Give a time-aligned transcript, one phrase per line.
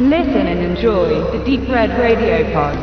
[0.00, 2.78] Listen and enjoy the Deep Red Radio Pod.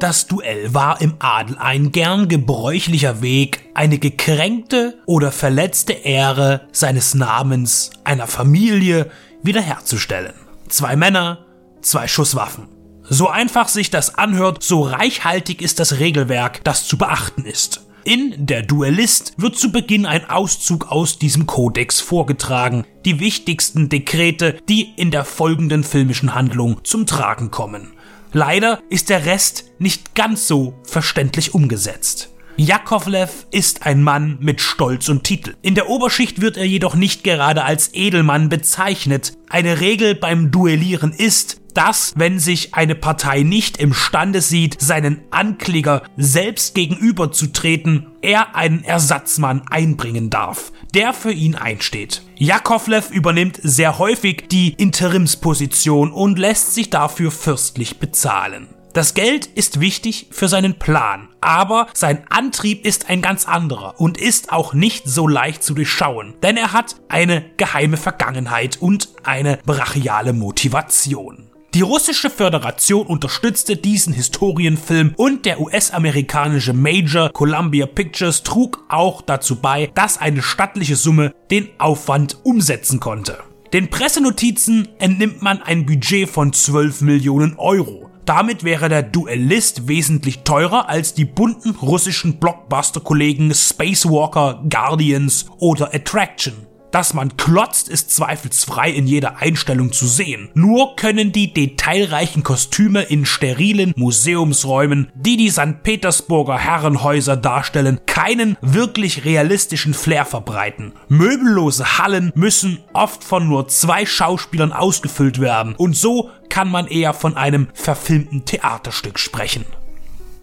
[0.00, 7.14] Das Duell war im Adel ein gern gebräuchlicher Weg, eine gekränkte oder verletzte Ehre seines
[7.14, 9.10] Namens einer Familie
[9.42, 10.32] wiederherzustellen.
[10.68, 11.44] Zwei Männer,
[11.82, 12.68] zwei Schusswaffen.
[13.02, 17.85] So einfach sich das anhört, so reichhaltig ist das Regelwerk, das zu beachten ist.
[18.06, 24.60] In Der Duellist wird zu Beginn ein Auszug aus diesem Kodex vorgetragen, die wichtigsten Dekrete,
[24.68, 27.94] die in der folgenden filmischen Handlung zum Tragen kommen.
[28.32, 32.30] Leider ist der Rest nicht ganz so verständlich umgesetzt.
[32.56, 35.56] Jakovlev ist ein Mann mit Stolz und Titel.
[35.62, 39.32] In der Oberschicht wird er jedoch nicht gerade als Edelmann bezeichnet.
[39.50, 46.02] Eine Regel beim Duellieren ist, dass, wenn sich eine Partei nicht imstande sieht, seinen Ankläger
[46.16, 52.22] selbst gegenüberzutreten, er einen Ersatzmann einbringen darf, der für ihn einsteht.
[52.36, 58.68] Jakovlev übernimmt sehr häufig die Interimsposition und lässt sich dafür fürstlich bezahlen.
[58.94, 64.16] Das Geld ist wichtig für seinen Plan, aber sein Antrieb ist ein ganz anderer und
[64.16, 69.58] ist auch nicht so leicht zu durchschauen, denn er hat eine geheime Vergangenheit und eine
[69.66, 71.50] brachiale Motivation.
[71.76, 79.56] Die russische Föderation unterstützte diesen Historienfilm und der US-amerikanische Major Columbia Pictures trug auch dazu
[79.56, 83.40] bei, dass eine stattliche Summe den Aufwand umsetzen konnte.
[83.74, 88.08] Den Pressenotizen entnimmt man ein Budget von 12 Millionen Euro.
[88.24, 96.54] Damit wäre der Duellist wesentlich teurer als die bunten russischen Blockbuster-Kollegen Spacewalker, Guardians oder Attraction.
[96.90, 100.50] Dass man klotzt, ist zweifelsfrei in jeder Einstellung zu sehen.
[100.54, 105.82] Nur können die detailreichen Kostüme in sterilen Museumsräumen, die die St.
[105.82, 110.92] Petersburger Herrenhäuser darstellen, keinen wirklich realistischen Flair verbreiten.
[111.08, 117.12] Möbellose Hallen müssen oft von nur zwei Schauspielern ausgefüllt werden und so kann man eher
[117.12, 119.64] von einem verfilmten Theaterstück sprechen.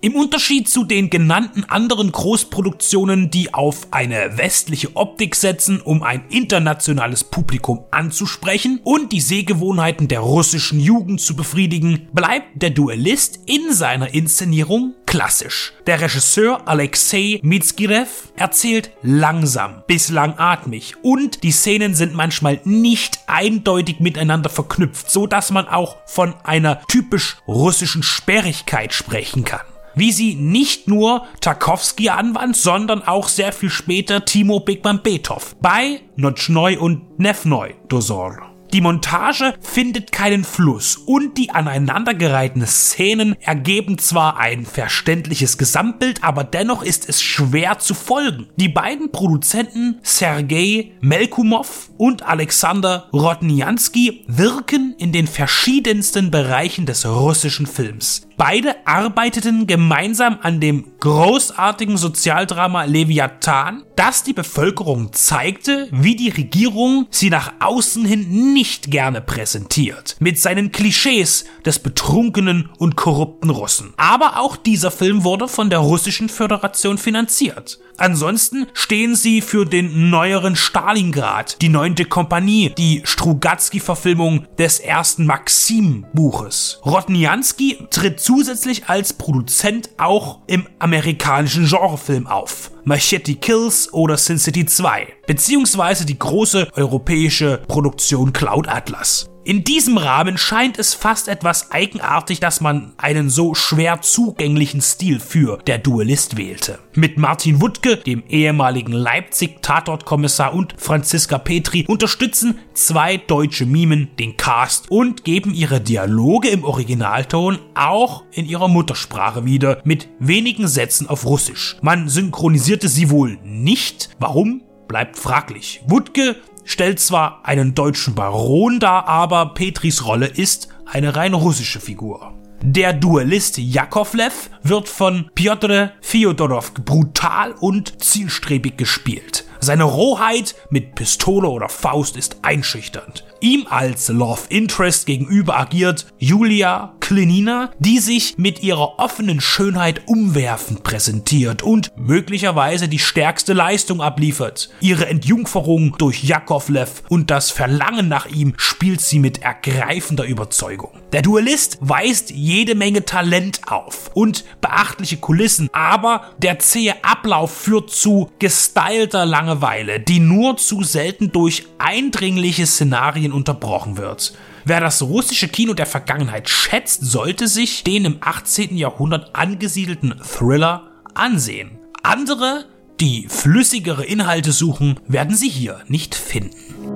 [0.03, 6.25] Im Unterschied zu den genannten anderen Großproduktionen, die auf eine westliche Optik setzen, um ein
[6.27, 13.71] internationales Publikum anzusprechen und die Sehgewohnheiten der russischen Jugend zu befriedigen, bleibt der Duellist in
[13.71, 15.71] seiner Inszenierung klassisch.
[15.87, 24.01] Der Regisseur Alexei Mitskirev erzählt langsam bis langatmig und die Szenen sind manchmal nicht eindeutig
[24.01, 29.61] miteinander verknüpft, so dass man auch von einer typisch russischen Sperrigkeit sprechen kann
[29.95, 36.77] wie sie nicht nur Tarkovsky anwandt, sondern auch sehr viel später Timo Bekmambetov bei Nochnoi
[36.77, 38.52] und Nevnoi Dosor.
[38.73, 46.43] Die Montage findet keinen Fluss und die aneinandergereihten Szenen ergeben zwar ein verständliches Gesamtbild, aber
[46.43, 48.47] dennoch ist es schwer zu folgen.
[48.55, 57.67] Die beiden Produzenten Sergei Melkumov und Alexander Rodniansky wirken in den verschiedensten Bereichen des russischen
[57.67, 58.27] Films.
[58.37, 67.05] Beide arbeiteten gemeinsam an dem großartigen Sozialdrama Leviathan, das die Bevölkerung zeigte, wie die Regierung
[67.11, 73.93] sie nach außen hin nicht gerne präsentiert, mit seinen Klischees des betrunkenen und korrupten Russen.
[73.97, 77.79] Aber auch dieser Film wurde von der russischen Föderation finanziert.
[77.97, 86.79] Ansonsten stehen sie für den neueren Stalingrad, die neunte Kompanie, die Strugatsky-Verfilmung des ersten Maxim-Buches.
[86.85, 92.71] Rodniansky tritt zusätzlich als Produzent auch im amerikanischen Genrefilm auf.
[92.85, 99.32] Machete Kills oder Sin City 2, beziehungsweise die große europäische Produktion Cloud Atlas.
[99.45, 105.19] In diesem Rahmen scheint es fast etwas eigenartig, dass man einen so schwer zugänglichen Stil
[105.19, 106.79] für Der Duellist wählte.
[106.95, 114.89] Mit Martin Wuttke, dem ehemaligen Leipzig-Tatortkommissar und Franziska Petri unterstützen zwei deutsche Mimen den Cast
[114.89, 121.25] und geben ihre Dialoge im Originalton auch in ihrer Muttersprache wieder mit wenigen Sätzen auf
[121.25, 121.75] Russisch.
[121.81, 124.09] Man synchronisierte sie wohl nicht.
[124.19, 124.61] Warum?
[124.87, 125.81] Bleibt fraglich.
[125.87, 132.33] Wuttke stellt zwar einen deutschen Baron dar, aber Petris Rolle ist eine rein russische Figur.
[132.65, 139.45] Der Duellist Jakovlev wird von Piotr Fyodorov brutal und zielstrebig gespielt.
[139.59, 143.25] Seine Rohheit mit Pistole oder Faust ist einschüchternd.
[143.41, 150.83] Ihm als Love Interest gegenüber agiert Julia Klenina, die sich mit ihrer offenen Schönheit umwerfend
[150.83, 154.69] präsentiert und möglicherweise die stärkste Leistung abliefert.
[154.79, 160.91] Ihre Entjungferung durch Jakovlev und das Verlangen nach ihm spielt sie mit ergreifender Überzeugung.
[161.11, 167.89] Der Duellist weist jede Menge Talent auf und beachtliche Kulissen, aber der zähe Ablauf führt
[167.89, 174.33] zu gestylter Langeweile, die nur zu selten durch eindringliche Szenarien unterbrochen wird.
[174.65, 178.77] Wer das russische Kino der Vergangenheit schätzt, sollte sich den im 18.
[178.77, 181.79] Jahrhundert angesiedelten Thriller ansehen.
[182.01, 182.65] Andere,
[182.99, 186.92] die flüssigere Inhalte suchen, werden sie hier nicht finden.